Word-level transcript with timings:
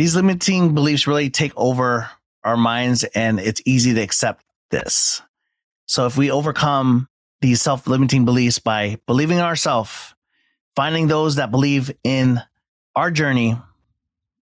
these 0.00 0.16
limiting 0.16 0.72
beliefs 0.72 1.06
really 1.06 1.28
take 1.28 1.52
over 1.58 2.08
our 2.42 2.56
minds 2.56 3.04
and 3.14 3.38
it's 3.38 3.60
easy 3.66 3.92
to 3.92 4.00
accept 4.00 4.42
this. 4.70 5.20
So 5.84 6.06
if 6.06 6.16
we 6.16 6.30
overcome 6.30 7.06
these 7.42 7.60
self 7.60 7.86
limiting 7.86 8.24
beliefs 8.24 8.58
by 8.58 8.98
believing 9.06 9.36
in 9.36 9.44
ourselves, 9.44 10.14
finding 10.74 11.06
those 11.06 11.36
that 11.36 11.50
believe 11.50 11.92
in 12.02 12.40
our 12.96 13.10
journey, 13.10 13.58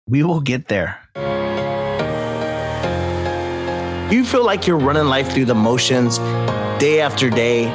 we 0.07 0.23
will 0.23 0.39
get 0.39 0.69
there. 0.69 0.97
Do 4.09 4.15
you 4.15 4.23
feel 4.23 4.45
like 4.45 4.67
you're 4.67 4.77
running 4.77 5.07
life 5.07 5.33
through 5.33 5.45
the 5.45 5.55
motions 5.55 6.17
day 6.79 7.01
after 7.01 7.29
day? 7.29 7.65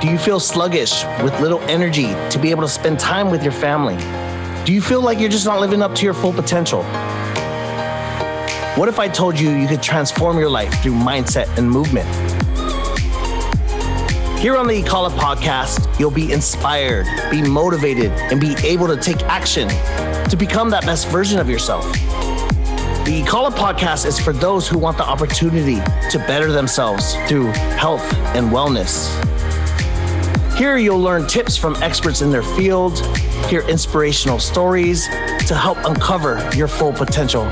Do 0.00 0.08
you 0.08 0.18
feel 0.18 0.40
sluggish 0.40 1.04
with 1.22 1.38
little 1.38 1.60
energy 1.70 2.08
to 2.30 2.38
be 2.42 2.50
able 2.50 2.62
to 2.62 2.68
spend 2.68 2.98
time 2.98 3.30
with 3.30 3.44
your 3.44 3.52
family? 3.52 4.27
Do 4.68 4.74
you 4.74 4.82
feel 4.82 5.00
like 5.00 5.18
you're 5.18 5.30
just 5.30 5.46
not 5.46 5.60
living 5.60 5.80
up 5.80 5.94
to 5.94 6.04
your 6.04 6.12
full 6.12 6.30
potential? 6.30 6.82
What 8.76 8.90
if 8.90 8.98
I 8.98 9.08
told 9.08 9.40
you 9.40 9.48
you 9.48 9.66
could 9.66 9.82
transform 9.82 10.38
your 10.38 10.50
life 10.50 10.82
through 10.82 10.92
mindset 10.92 11.48
and 11.56 11.70
movement? 11.70 12.06
Here 14.38 14.58
on 14.58 14.66
the 14.66 14.82
Ikala 14.82 15.08
podcast, 15.12 15.98
you'll 15.98 16.10
be 16.10 16.32
inspired, 16.32 17.06
be 17.30 17.40
motivated, 17.40 18.10
and 18.30 18.38
be 18.38 18.54
able 18.62 18.86
to 18.88 18.98
take 18.98 19.22
action 19.22 19.68
to 20.28 20.36
become 20.36 20.68
that 20.68 20.84
best 20.84 21.08
version 21.08 21.40
of 21.40 21.48
yourself. 21.48 21.90
The 23.06 23.22
Ikala 23.24 23.52
podcast 23.52 24.04
is 24.04 24.20
for 24.20 24.34
those 24.34 24.68
who 24.68 24.78
want 24.78 24.98
the 24.98 25.04
opportunity 25.04 25.76
to 26.10 26.18
better 26.26 26.52
themselves 26.52 27.14
through 27.26 27.46
health 27.78 28.04
and 28.36 28.50
wellness. 28.50 29.27
Here 30.58 30.76
you'll 30.76 30.98
learn 30.98 31.28
tips 31.28 31.56
from 31.56 31.76
experts 31.76 32.20
in 32.20 32.32
their 32.32 32.42
field, 32.42 32.98
hear 33.46 33.60
inspirational 33.68 34.40
stories 34.40 35.06
to 35.46 35.54
help 35.54 35.78
uncover 35.84 36.50
your 36.52 36.66
full 36.66 36.92
potential. 36.92 37.44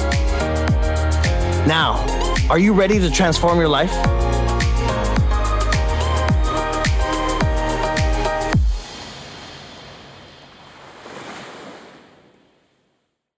Now, 1.69 2.05
are 2.51 2.59
you 2.59 2.73
ready 2.73 2.99
to 2.99 3.09
transform 3.09 3.61
your 3.61 3.69
life? 3.69 3.93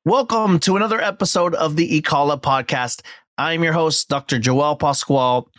Welcome 0.07 0.61
to 0.61 0.77
another 0.77 0.99
episode 0.99 1.55
of 1.55 1.77
the 1.77 2.01
Ikala 2.01 2.41
podcast. 2.41 3.03
I'm 3.37 3.63
your 3.63 3.75
host, 3.75 4.09
Dr. 4.09 4.39
Joewel 4.39 4.77
Pascual. 4.77 5.51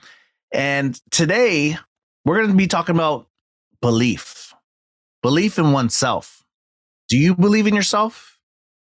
And 0.51 0.99
today 1.11 1.77
we're 2.25 2.37
going 2.37 2.49
to 2.49 2.55
be 2.55 2.65
talking 2.65 2.95
about 2.95 3.28
belief, 3.81 4.53
belief 5.21 5.57
in 5.57 5.71
oneself. 5.71 6.45
Do 7.07 7.17
you 7.17 7.35
believe 7.35 7.67
in 7.67 7.75
yourself? 7.75 8.39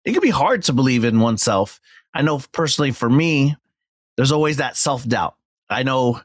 It 0.05 0.13
can 0.13 0.21
be 0.21 0.31
hard 0.31 0.65
to 0.65 0.73
believe 0.73 1.05
in 1.05 1.21
oneself. 1.21 1.81
I 2.15 2.23
know 2.23 2.41
personally 2.53 2.91
for 2.91 3.09
me, 3.09 3.57
there's 4.17 4.33
always 4.33 4.59
that 4.59 4.77
self 4.77 5.07
doubt. 5.07 5.37
I 5.71 5.83
know 5.83 6.21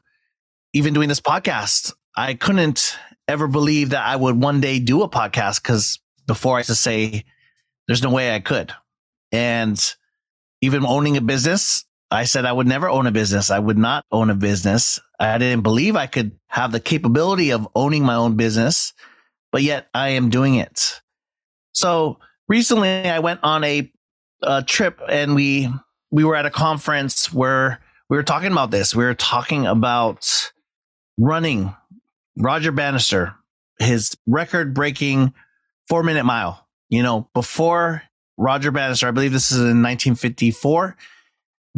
even 0.74 0.94
doing 0.94 1.08
this 1.08 1.20
podcast, 1.20 1.94
I 2.16 2.34
couldn't 2.34 2.96
ever 3.26 3.46
believe 3.46 3.90
that 3.90 4.04
I 4.04 4.16
would 4.16 4.40
one 4.40 4.60
day 4.60 4.78
do 4.78 5.02
a 5.02 5.08
podcast 5.08 5.62
because 5.62 5.98
before 6.26 6.56
I 6.56 6.60
used 6.60 6.68
to 6.68 6.74
say, 6.74 7.24
there's 7.86 8.02
no 8.02 8.10
way 8.10 8.34
I 8.34 8.40
could. 8.40 8.72
And 9.32 9.82
even 10.60 10.84
owning 10.84 11.16
a 11.16 11.20
business, 11.20 11.84
I 12.10 12.24
said 12.24 12.46
I 12.46 12.52
would 12.52 12.66
never 12.66 12.88
own 12.88 13.06
a 13.06 13.12
business. 13.12 13.50
I 13.50 13.58
would 13.58 13.78
not 13.78 14.04
own 14.10 14.30
a 14.30 14.34
business. 14.34 14.98
I 15.20 15.36
didn't 15.38 15.62
believe 15.62 15.94
I 15.94 16.06
could 16.06 16.32
have 16.46 16.72
the 16.72 16.80
capability 16.80 17.50
of 17.50 17.68
owning 17.74 18.04
my 18.04 18.14
own 18.14 18.36
business, 18.36 18.94
but 19.52 19.62
yet 19.62 19.88
I 19.92 20.10
am 20.10 20.30
doing 20.30 20.54
it. 20.54 21.00
So 21.72 22.18
recently 22.48 22.88
I 22.88 23.18
went 23.18 23.40
on 23.42 23.62
a, 23.62 23.92
a 24.42 24.62
trip 24.62 25.00
and 25.08 25.34
we 25.34 25.68
we 26.10 26.24
were 26.24 26.36
at 26.36 26.46
a 26.46 26.50
conference 26.50 27.32
where 27.32 27.80
we 28.08 28.16
were 28.16 28.22
talking 28.22 28.52
about 28.52 28.70
this. 28.70 28.94
We 28.94 29.04
were 29.04 29.14
talking 29.14 29.66
about 29.66 30.50
running 31.18 31.74
Roger 32.38 32.72
Bannister, 32.72 33.34
his 33.78 34.16
record 34.26 34.72
breaking 34.72 35.34
four 35.88 36.02
minute 36.02 36.24
mile. 36.24 36.66
You 36.88 37.02
know, 37.02 37.28
before 37.34 38.02
Roger 38.38 38.70
Bannister, 38.70 39.08
I 39.08 39.10
believe 39.10 39.32
this 39.32 39.52
is 39.52 39.58
in 39.58 39.82
1954. 39.82 40.96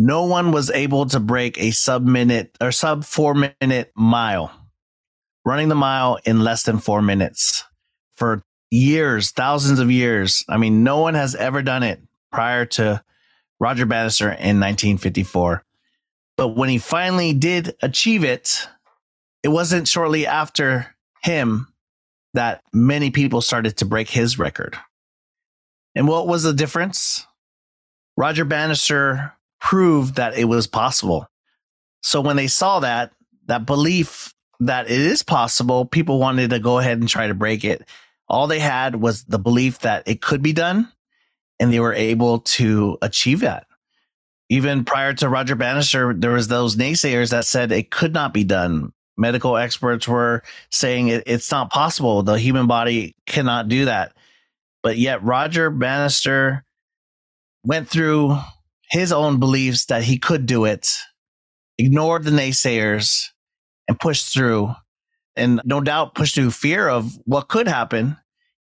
No 0.02 0.24
one 0.24 0.50
was 0.50 0.70
able 0.70 1.04
to 1.10 1.20
break 1.20 1.60
a 1.60 1.72
sub 1.72 2.06
minute 2.06 2.56
or 2.58 2.72
sub 2.72 3.04
four 3.04 3.34
minute 3.34 3.92
mile, 3.94 4.50
running 5.44 5.68
the 5.68 5.74
mile 5.74 6.18
in 6.24 6.42
less 6.42 6.62
than 6.62 6.78
four 6.78 7.02
minutes 7.02 7.64
for 8.16 8.42
years, 8.70 9.30
thousands 9.30 9.78
of 9.78 9.90
years. 9.90 10.42
I 10.48 10.56
mean, 10.56 10.84
no 10.84 11.00
one 11.00 11.12
has 11.12 11.34
ever 11.34 11.60
done 11.60 11.82
it 11.82 12.00
prior 12.32 12.64
to 12.64 13.04
Roger 13.60 13.84
Bannister 13.84 14.28
in 14.28 14.58
1954. 14.58 15.62
But 16.38 16.56
when 16.56 16.70
he 16.70 16.78
finally 16.78 17.34
did 17.34 17.76
achieve 17.82 18.24
it, 18.24 18.68
it 19.42 19.48
wasn't 19.48 19.86
shortly 19.86 20.26
after 20.26 20.96
him 21.22 21.66
that 22.32 22.62
many 22.72 23.10
people 23.10 23.42
started 23.42 23.76
to 23.76 23.84
break 23.84 24.08
his 24.08 24.38
record. 24.38 24.78
And 25.94 26.08
what 26.08 26.26
was 26.26 26.42
the 26.42 26.54
difference? 26.54 27.26
Roger 28.16 28.46
Bannister 28.46 29.34
proved 29.70 30.16
that 30.16 30.36
it 30.36 30.46
was 30.46 30.66
possible. 30.66 31.28
So 32.02 32.20
when 32.20 32.34
they 32.34 32.48
saw 32.48 32.80
that, 32.80 33.12
that 33.46 33.66
belief 33.66 34.34
that 34.58 34.90
it 34.90 35.00
is 35.00 35.22
possible, 35.22 35.84
people 35.84 36.18
wanted 36.18 36.50
to 36.50 36.58
go 36.58 36.80
ahead 36.80 36.98
and 36.98 37.08
try 37.08 37.28
to 37.28 37.34
break 37.34 37.64
it. 37.64 37.88
All 38.28 38.48
they 38.48 38.58
had 38.58 38.96
was 38.96 39.22
the 39.22 39.38
belief 39.38 39.78
that 39.80 40.08
it 40.08 40.20
could 40.20 40.42
be 40.42 40.52
done, 40.52 40.90
and 41.60 41.72
they 41.72 41.78
were 41.78 41.94
able 41.94 42.40
to 42.40 42.98
achieve 43.00 43.40
that. 43.40 43.68
Even 44.48 44.84
prior 44.84 45.12
to 45.14 45.28
Roger 45.28 45.54
Bannister, 45.54 46.14
there 46.14 46.32
was 46.32 46.48
those 46.48 46.74
naysayers 46.74 47.30
that 47.30 47.44
said 47.44 47.70
it 47.70 47.92
could 47.92 48.12
not 48.12 48.34
be 48.34 48.42
done. 48.42 48.92
Medical 49.16 49.56
experts 49.56 50.08
were 50.08 50.42
saying 50.72 51.06
it, 51.06 51.22
it's 51.26 51.52
not 51.52 51.70
possible. 51.70 52.24
The 52.24 52.40
human 52.40 52.66
body 52.66 53.14
cannot 53.24 53.68
do 53.68 53.84
that. 53.84 54.14
But 54.82 54.98
yet 54.98 55.22
Roger 55.22 55.70
Bannister 55.70 56.64
went 57.62 57.88
through 57.88 58.36
his 58.90 59.12
own 59.12 59.38
beliefs 59.38 59.86
that 59.86 60.02
he 60.02 60.18
could 60.18 60.46
do 60.46 60.64
it, 60.64 60.88
ignored 61.78 62.24
the 62.24 62.30
naysayers, 62.30 63.26
and 63.88 63.98
pushed 63.98 64.32
through. 64.32 64.72
And 65.36 65.60
no 65.64 65.80
doubt 65.80 66.14
pushed 66.14 66.34
through 66.34 66.50
fear 66.50 66.88
of 66.88 67.16
what 67.24 67.48
could 67.48 67.68
happen 67.68 68.16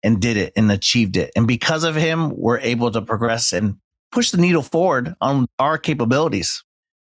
and 0.04 0.22
did 0.22 0.38
it 0.38 0.54
and 0.56 0.72
achieved 0.72 1.18
it. 1.18 1.32
And 1.36 1.48
because 1.48 1.84
of 1.84 1.96
him, 1.96 2.36
we're 2.38 2.60
able 2.60 2.92
to 2.92 3.02
progress 3.02 3.54
and 3.54 3.78
push 4.12 4.32
the 4.32 4.38
needle 4.38 4.62
forward 4.62 5.16
on 5.22 5.48
our 5.60 5.78
capabilities. 5.78 6.64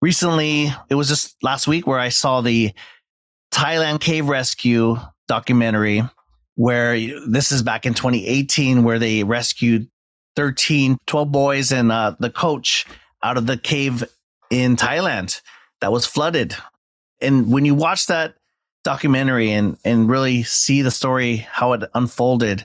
Recently, 0.03 0.73
it 0.89 0.95
was 0.95 1.09
just 1.09 1.37
last 1.43 1.67
week 1.67 1.87
where 1.87 1.99
I 1.99 2.11
saw 2.11 2.43
the 2.43 2.73
Thailand 3.53 4.01
cave 4.01 4.29
rescue 4.29 4.99
documentary 5.27 6.03
where 6.55 6.99
this 7.29 7.53
is 7.53 7.63
back 7.63 7.87
in 7.87 7.95
2018 7.95 8.83
where 8.83 8.99
they 8.99 9.25
rescued 9.25 9.89
13 10.37 10.97
12 11.07 11.33
boys 11.33 11.73
and 11.73 11.91
uh, 11.91 12.15
the 12.19 12.31
coach 12.31 12.87
out 13.27 13.37
of 13.37 13.47
the 13.47 13.57
cave 13.57 14.05
in 14.51 14.77
thailand 14.77 15.41
that 15.81 15.93
was 15.93 16.07
flooded 16.07 16.55
and 17.21 17.51
when 17.51 17.65
you 17.65 17.75
watch 17.75 18.07
that 18.07 18.35
documentary 18.85 19.51
and 19.51 19.77
and 19.85 20.09
really 20.09 20.43
see 20.43 20.83
the 20.83 20.91
story 20.91 21.37
how 21.37 21.73
it 21.73 21.83
unfolded 21.95 22.65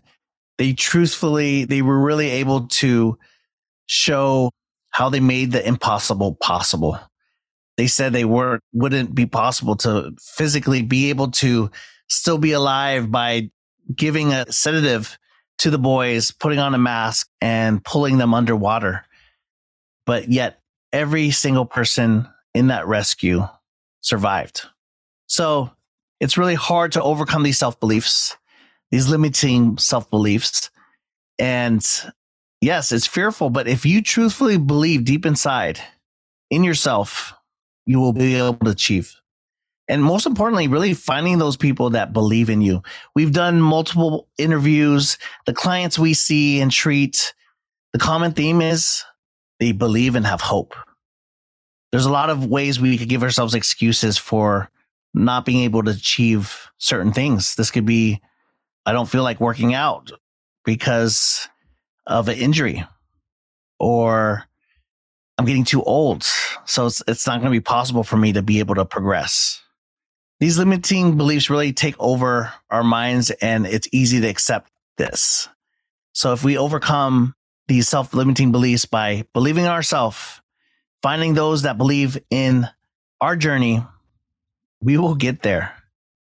they 0.57 0.73
truthfully 0.73 1.65
they 1.65 1.81
were 1.81 1.99
really 1.99 2.29
able 2.29 2.67
to 2.67 3.17
show 3.87 4.51
how 4.91 5.09
they 5.09 5.19
made 5.19 5.51
the 5.51 5.67
impossible 5.67 6.35
possible 6.35 6.99
they 7.77 7.87
said 7.87 8.13
they 8.13 8.25
weren't 8.25 8.61
wouldn't 8.73 9.15
be 9.15 9.25
possible 9.25 9.75
to 9.75 10.13
physically 10.21 10.83
be 10.83 11.09
able 11.09 11.31
to 11.31 11.71
still 12.07 12.37
be 12.37 12.51
alive 12.51 13.09
by 13.09 13.49
giving 13.95 14.33
a 14.33 14.51
sedative 14.51 15.17
to 15.61 15.69
the 15.69 15.77
boys, 15.77 16.31
putting 16.31 16.59
on 16.59 16.73
a 16.73 16.79
mask 16.79 17.29
and 17.39 17.83
pulling 17.83 18.17
them 18.17 18.33
underwater. 18.33 19.05
But 20.11 20.27
yet, 20.27 20.59
every 20.91 21.31
single 21.31 21.65
person 21.65 22.27
in 22.53 22.67
that 22.67 22.85
rescue 22.85 23.47
survived. 24.01 24.63
So 25.27 25.71
it's 26.19 26.37
really 26.37 26.53
hard 26.53 26.91
to 26.91 27.01
overcome 27.01 27.43
these 27.43 27.57
self 27.57 27.79
beliefs, 27.79 28.35
these 28.89 29.07
limiting 29.07 29.77
self 29.77 30.09
beliefs. 30.09 30.69
And 31.39 31.81
yes, 32.59 32.91
it's 32.91 33.07
fearful, 33.07 33.49
but 33.49 33.69
if 33.69 33.85
you 33.85 34.01
truthfully 34.01 34.57
believe 34.57 35.05
deep 35.05 35.25
inside 35.25 35.79
in 36.49 36.65
yourself, 36.65 37.31
you 37.85 38.01
will 38.01 38.11
be 38.11 38.35
able 38.35 38.55
to 38.55 38.71
achieve 38.71 39.15
and 39.87 40.03
most 40.03 40.25
importantly, 40.25 40.67
really 40.67 40.93
finding 40.93 41.37
those 41.37 41.55
people 41.55 41.91
that 41.91 42.11
believe 42.11 42.49
in 42.49 42.59
you. 42.59 42.83
We've 43.15 43.31
done 43.31 43.61
multiple 43.61 44.27
interviews. 44.37 45.17
The 45.45 45.53
clients 45.53 45.97
we 45.97 46.13
see 46.15 46.59
and 46.59 46.69
treat, 46.69 47.33
the 47.93 47.99
common 47.99 48.33
theme 48.33 48.61
is 48.61 49.05
they 49.61 49.71
believe 49.71 50.15
and 50.15 50.25
have 50.25 50.41
hope. 50.41 50.75
There's 51.91 52.07
a 52.07 52.11
lot 52.11 52.31
of 52.31 52.47
ways 52.47 52.79
we 52.79 52.97
could 52.97 53.09
give 53.09 53.21
ourselves 53.21 53.53
excuses 53.53 54.17
for 54.17 54.71
not 55.13 55.45
being 55.45 55.63
able 55.63 55.83
to 55.83 55.91
achieve 55.91 56.71
certain 56.79 57.13
things. 57.13 57.55
This 57.55 57.69
could 57.69 57.85
be, 57.85 58.19
I 58.87 58.91
don't 58.91 59.07
feel 59.07 59.21
like 59.21 59.39
working 59.39 59.75
out 59.75 60.11
because 60.65 61.47
of 62.07 62.27
an 62.27 62.37
injury, 62.37 62.83
or 63.79 64.45
I'm 65.37 65.45
getting 65.45 65.63
too 65.63 65.83
old. 65.83 66.23
So 66.65 66.87
it's, 66.87 67.03
it's 67.07 67.27
not 67.27 67.39
going 67.39 67.51
to 67.53 67.59
be 67.59 67.61
possible 67.61 68.03
for 68.03 68.17
me 68.17 68.33
to 68.33 68.41
be 68.41 68.59
able 68.59 68.75
to 68.75 68.85
progress. 68.85 69.61
These 70.39 70.57
limiting 70.57 71.17
beliefs 71.17 71.51
really 71.51 71.71
take 71.71 71.95
over 71.99 72.51
our 72.71 72.83
minds 72.83 73.29
and 73.29 73.67
it's 73.67 73.87
easy 73.91 74.21
to 74.21 74.27
accept 74.27 74.71
this. 74.97 75.47
So 76.13 76.33
if 76.33 76.43
we 76.43 76.57
overcome 76.57 77.35
these 77.71 77.87
self 77.87 78.13
limiting 78.13 78.51
beliefs 78.51 78.85
by 78.85 79.23
believing 79.33 79.63
in 79.63 79.71
ourselves, 79.71 80.41
finding 81.01 81.33
those 81.33 81.61
that 81.61 81.77
believe 81.77 82.17
in 82.29 82.67
our 83.21 83.37
journey, 83.37 83.81
we 84.81 84.97
will 84.97 85.15
get 85.15 85.41
there. 85.41 85.73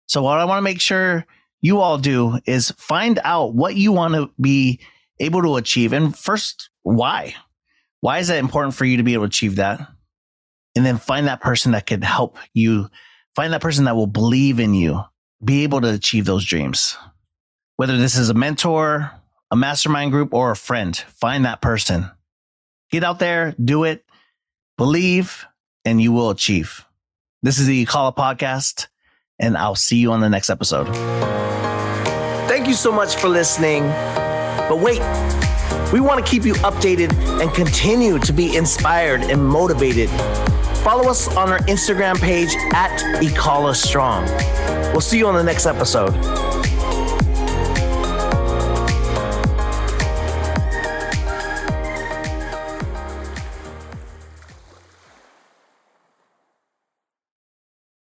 So 0.08 0.24
what 0.24 0.40
I 0.40 0.46
want 0.46 0.60
to 0.60 0.64
make 0.64 0.80
sure 0.80 1.26
you 1.62 1.82
all 1.82 1.98
do 1.98 2.40
is 2.46 2.72
find 2.72 3.20
out 3.24 3.56
what 3.56 3.76
you 3.76 3.92
want 3.92 4.14
to 4.14 4.32
be 4.40 4.80
able 5.20 5.42
to 5.42 5.58
achieve. 5.58 5.92
And 5.92 6.18
first, 6.18 6.70
why? 6.84 7.36
Why 8.00 8.20
is 8.20 8.30
that 8.30 8.38
important 8.38 8.74
for 8.74 8.86
you 8.86 8.98
to 8.98 9.04
be 9.04 9.14
able 9.14 9.24
to 9.24 9.28
achieve 9.28 9.58
that? 9.58 9.86
And 10.76 10.86
then 10.86 10.98
find 10.98 11.28
that 11.28 11.42
person 11.42 11.74
that 11.74 11.86
can 11.86 12.02
help 12.02 12.38
you, 12.54 12.90
find 13.36 13.52
that 13.54 13.62
person 13.62 13.86
that 13.86 13.96
will 13.96 14.08
believe 14.08 14.60
in 14.60 14.74
you, 14.74 15.02
be 15.44 15.64
able 15.64 15.82
to 15.82 15.94
achieve 15.94 16.26
those 16.26 16.46
dreams. 16.46 16.96
Whether 17.76 17.98
this 17.98 18.16
is 18.16 18.30
a 18.30 18.34
mentor, 18.34 19.12
a 19.54 19.56
mastermind 19.56 20.12
group, 20.12 20.34
or 20.34 20.50
a 20.50 20.56
friend, 20.56 20.98
find 20.98 21.46
that 21.46 21.62
person. 21.62 22.10
Get 22.90 23.04
out 23.04 23.20
there, 23.20 23.54
do 23.64 23.84
it, 23.84 24.04
believe, 24.80 25.46
and 25.86 26.02
you 26.02 26.12
will 26.12 26.32
achieve. 26.32 26.84
This 27.44 27.60
is 27.60 27.68
the 27.68 27.86
Call 27.86 28.12
podcast, 28.14 28.88
and 29.38 29.56
I'll 29.56 29.76
see 29.76 29.98
you 29.98 30.12
on 30.12 30.22
the 30.22 30.30
next 30.30 30.50
episode. 30.50 30.92
Thank 32.48 32.68
you 32.68 32.74
so 32.74 32.92
much 32.92 33.18
for 33.18 33.30
listening. 33.30 33.84
But 33.84 34.80
wait, 34.80 35.02
we 35.94 36.00
want 36.00 36.26
to 36.26 36.32
keep 36.32 36.46
you 36.46 36.56
updated 36.56 37.14
and 37.40 37.54
continue 37.54 38.18
to 38.18 38.34
be 38.34 38.58
inspired 38.58 39.22
and 39.22 39.48
motivated. 39.48 40.10
Follow 40.80 41.12
us 41.12 41.28
on 41.38 41.52
our 41.52 41.60
Instagram 41.60 42.20
page 42.20 42.50
at 42.74 43.00
Ikala 43.22 43.76
Strong. 43.76 44.26
We'll 44.94 45.02
see 45.02 45.20
you 45.20 45.28
on 45.28 45.36
the 45.36 45.44
next 45.44 45.68
episode. 45.68 46.53